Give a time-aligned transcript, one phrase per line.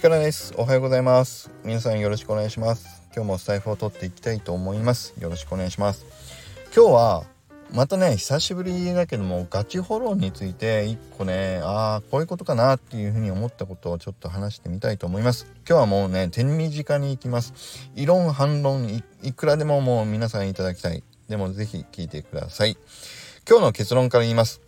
[0.00, 1.50] 力ですおはようございます。
[1.62, 3.02] 皆さんよろしくお願いします。
[3.14, 5.12] 今日もスタイフを取っていきたいと思います。
[5.20, 6.06] よろしくお願いします。
[6.74, 7.24] 今日は
[7.70, 15.46] またね久しぶりだけどもガチホロンについて一個ねああこういうことかなっていうふうに思ったことをちょっと話してみたいと思います。
[15.68, 17.90] 今日はもうね手短に行きます。
[17.94, 18.88] 異論反論
[19.22, 21.04] いくらでももう皆さんいただきたい。
[21.28, 22.78] でもぜひ聞いてください。
[23.46, 24.62] 今日の結論から言います。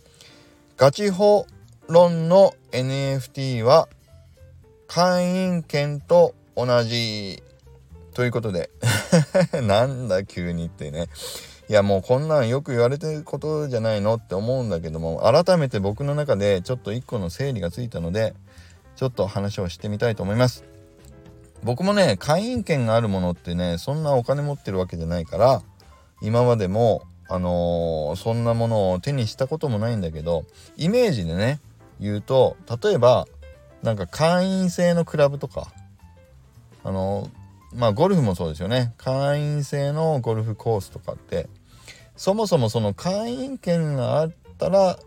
[0.77, 1.47] ガチホ
[1.87, 3.89] ロンの NFT は
[4.93, 7.41] 会員権と同じ。
[8.13, 8.69] ということで。
[9.63, 11.07] なんだ急にってね。
[11.67, 18.35] いやもうこんなんよく言われてることじゃないのって思うんだけども改めて僕の中でちょっと一個の整理がついたので
[18.95, 20.63] ちょっと話をしてみたいと思います。
[21.63, 25.63] 僕もね会員権があるものってねそんなお金持ってるわけじゃないから
[26.21, 30.45] 今までもあのー、そんなものを手にしたこともないんだけど
[30.77, 31.59] イメージでね
[31.99, 33.27] 言うと例えば
[33.83, 35.71] なんか会員制のクラブとか。
[36.85, 37.29] あの
[37.73, 38.93] まあゴルフもそうですよね。
[38.97, 41.47] 会員制のゴルフコースとかって。
[42.15, 44.99] そもそもその会員権があったら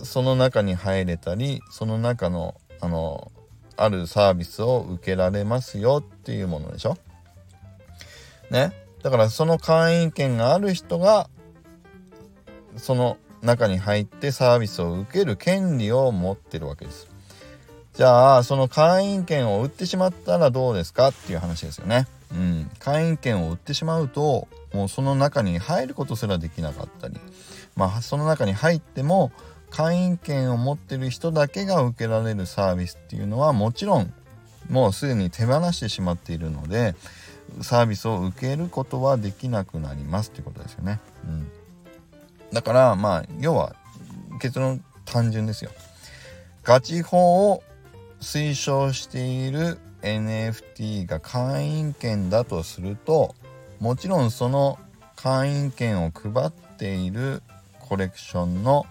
[0.00, 3.32] その中に入れたりその中のあの
[3.76, 6.96] あるサービスを受けられますよっていうものでしょ。
[8.50, 8.72] ね。
[9.02, 11.28] だからその会員権がある人が
[12.76, 17.13] その中に入ってサービスを受ける権利を持ってるわけです。
[17.94, 22.08] じゃあその会員権を売ってしまったらどうですかっていう話ですよね。
[22.32, 27.14] うん、会員権を売ってしまうともうその中に入ることすらできなかったり
[27.76, 29.30] まあその中に入っても
[29.70, 34.12] 会員権を持ってる人だけが受けられるサービスっていうのはもちろん
[34.68, 36.96] もうすでに手放してしまっているので
[37.60, 40.98] サービスを受けることはできなくなりますっていうことですよね。
[41.24, 41.48] うん、
[42.52, 43.76] だからまあ要は
[44.40, 45.70] 結論単純ですよ。
[46.64, 47.62] ガチ法を
[48.24, 53.34] 推奨している NFT が会員権だとすると
[53.80, 54.78] もちろんその
[55.14, 57.42] 会員権を配っている
[57.80, 58.86] コレクションの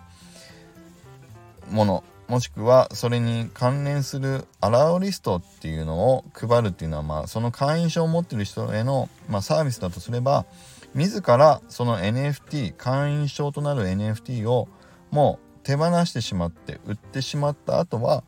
[1.72, 10.46] ものもしくはそれに関連するアラウリストっていうのを配るっていうのはまあその会員証を持ってる人への、まあ、サービスだとすれば
[10.94, 14.68] 自らその NFT 会員証となる NFT を
[15.12, 18.24] もう手放してしまって売ってしまった後は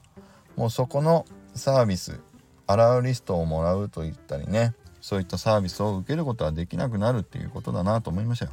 [0.56, 2.20] もうそこのサービス
[2.68, 8.52] アラウリストをもらうといったりねそういったサービスを受けることはできなくなるっていうことだなと思いましたよ。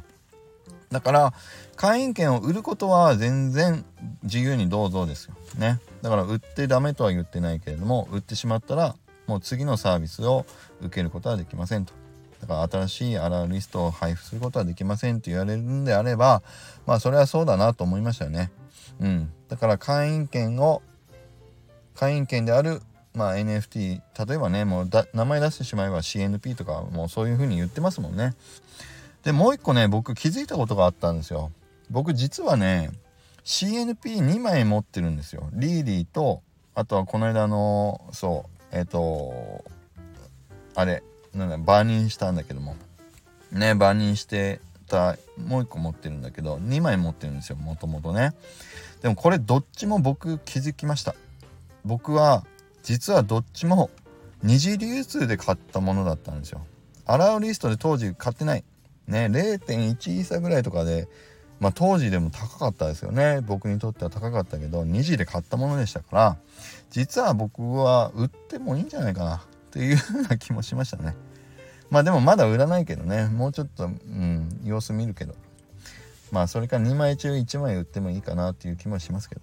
[0.91, 1.33] だから
[1.75, 3.83] 会員権を売ることは全然
[4.21, 5.79] 自由にどうぞですよね。
[6.03, 10.45] だから売ってダメとは言ってないけれども売ってしまったらもう次のサービスを
[10.81, 11.93] 受けることはできませんと。
[12.39, 16.43] だから新しいアラリストを配布することはできませんと言われるんであれば
[16.85, 18.51] まあそれはそうだなと思いましたよね。
[18.99, 19.31] うん。
[19.47, 20.83] だから会員権を
[21.95, 22.81] 会員権である、
[23.13, 28.33] まあ、NFT 例えばねもう名前出してしまえば CNP とかもうそういう風に言ってますもんね。
[29.23, 31.51] でもう一個ね僕気づいたことがあったんですよ。
[31.89, 32.91] 僕実はね
[33.45, 35.49] CNP2 枚持ってるんですよ。
[35.53, 36.41] リーディーと
[36.75, 39.63] あとはこの間のそうえっ、ー、と
[40.75, 41.03] あれ
[41.33, 42.75] なんだバーニンしたんだけども。
[43.51, 48.33] ねバーニンしてたもう一個持ってるんだけど2枚持ってるんですよもともとね。
[49.01, 51.15] でもこれどっちも僕気づきました。
[51.85, 52.45] 僕は
[52.83, 53.89] 実はどっちも
[54.43, 56.65] 二次流通で買ったものだったんですよ。
[57.05, 58.63] アラウリストで当時買ってない。
[59.07, 61.07] ね、0.1イーサぐらいとかで、
[61.59, 63.41] まあ当時でも高かったですよね。
[63.41, 66.37] 僕にとっては高かったけど、2次で買ったものでしたから、
[66.89, 71.15] 実は僕は売ってもいいんじゃないかなっていうふうな気もしましたね。
[71.89, 75.35] まあでもまだ売らないけどね、もうちょっと、うん、様子見るけど。
[76.31, 79.41] まあそれから2枚中1枚売ってもいいかなっていう気もしますけど。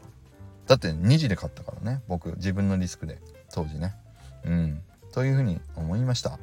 [0.71, 2.01] だって2時で買ったからね。
[2.07, 3.19] 僕自分のリスクで。
[3.53, 3.93] 当時ね。
[4.45, 4.81] うん。
[5.13, 6.39] というふうに思いました。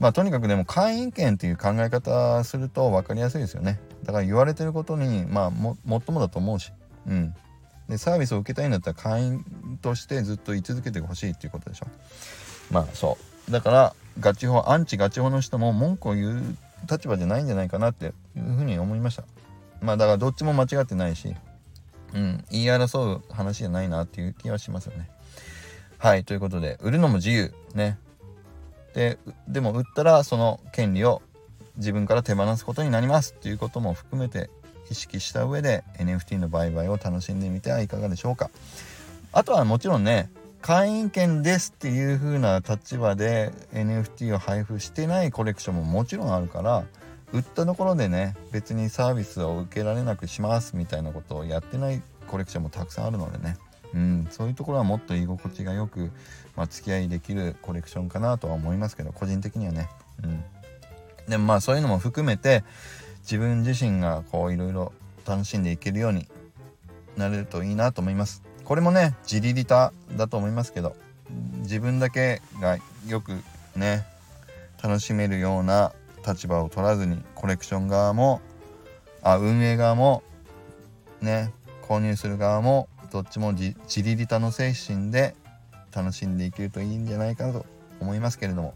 [0.00, 3.78] まあとにかくでも会員権っていう考え方すると分かりやすいですよね。
[4.02, 6.72] だから言われてることにまあももっともだと思うし。
[7.06, 7.36] うん。
[7.88, 9.44] でサービスを受けたいんだったら会員
[9.80, 11.86] としてずっと居続けてほしいっていうことでしょ。
[12.72, 13.16] まあそ
[13.48, 13.52] う。
[13.52, 16.56] だからガチ法アンチガチ法の人も文句を言う
[16.90, 19.22] 立場じゃないんじゃないかなっていうふうに思いました。
[19.80, 21.32] まあだからどっちも間違ってないし。
[22.14, 25.10] うん、言い争う話じゃないなっていう気はしますよね。
[25.98, 27.54] はい、ということで、売るのも自由。
[27.74, 27.98] ね。
[28.94, 29.18] で、
[29.48, 31.22] でも売ったらその権利を
[31.76, 34.50] 自分から手放すことになりますっていうことも含めて
[34.90, 38.50] 意識した上で NFT の売買を楽しんでみてはいかがでしょうか。
[39.32, 40.30] あとはもちろんね、
[40.60, 46.84] 会員権ですっていう風な立場で NFT を配布してないコレクションももちろんあるから、
[47.32, 53.56] 売ったところでね別にサービスを受けられなくしますみたいなことをやってないコレクションもたくさんあるのでね
[53.94, 56.10] うん、そういうところはもっと居心地がよく、
[56.56, 59.88] まあ、付き合いできるコレクションかなとは思いますけど個人的にはね。
[60.24, 60.44] うん、
[61.28, 62.64] でもまあそういうのも含めて
[63.22, 64.92] 自分自身がこういろいろ
[65.26, 66.26] 楽しんでいけるように
[67.16, 68.42] なれるといいなと思います。
[68.64, 70.96] これもね自利利他だと思いますけど
[71.58, 73.32] 自分だけがよく
[73.76, 74.06] ね
[74.82, 75.92] 楽しめるような
[76.26, 78.40] 立場を取らずにコレクション側も
[79.22, 80.22] あ運営側も
[81.20, 81.52] ね
[81.82, 85.34] 購入する側もどっちも自利利他の精神で
[85.94, 87.66] 楽しんでいけるといいんじゃないかなと
[88.00, 88.74] 思いますけれども。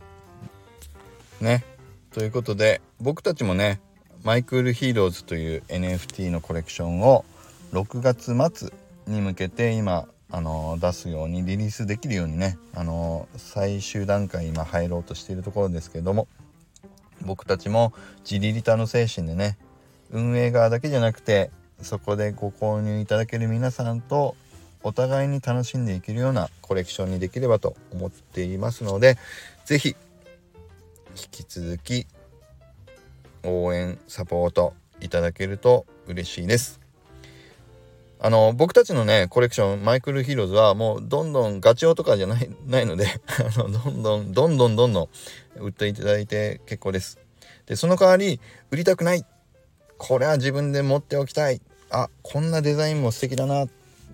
[1.41, 1.65] ね。
[2.13, 3.81] ということで僕たちもね
[4.23, 7.25] マイクールヒーローズという NFT のコレクションを
[7.73, 8.73] 6月末
[9.07, 16.27] に向けて今あの出すようにリリースできるようにねあの最終段階今入ろうとしているところですけれども
[17.27, 19.59] 僕たちも自利利他の精神でね
[20.11, 21.51] 運営側だけじゃなくて
[21.83, 24.37] そこでご購入いただける皆さんと
[24.83, 29.19] お互いに楽しんでいけるようなコレクションにできればと思っていますので
[29.65, 29.97] 是非
[31.17, 32.07] 引き続き
[33.43, 36.86] 応援サポートいただけると嬉しいです。
[38.19, 45.09] あの僕たちのねコレクションマイクルヒーローズはもうどんどんガチオとかじゃないないので あのどんどんどんどんどんどん
[45.61, 47.19] 売っていただいて結構です。
[47.67, 48.41] でその代わり
[48.71, 49.25] 売りたくない。
[49.99, 51.61] これは自分で持っておきたい。
[51.91, 53.67] あこんなデザインも素敵だな。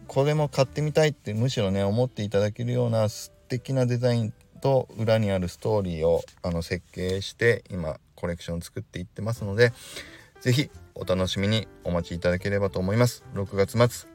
[0.08, 9.72] これも買ってみたいってむしろね思っていただけるような素敵なデザインと裏にあるストーリーをあの設計して今コレクション作っていってますので
[10.42, 13.24] ぜひお楽しみにお待ちいただければと思います。
[13.34, 14.08] 6月末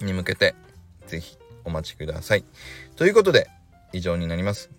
[0.00, 0.54] に向けて
[1.08, 2.44] ぜひお待ちください。
[2.94, 3.48] ということで
[3.92, 4.70] 以上になります。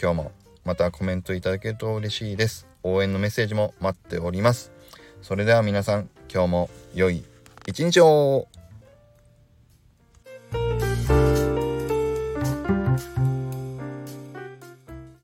[0.00, 0.32] 今日も
[0.64, 2.68] またコメントいただけると嬉しいです。
[2.84, 4.70] 応援のメッセージも待っております。
[5.20, 7.24] それでは皆さん今日も良い
[7.66, 8.46] 一日を。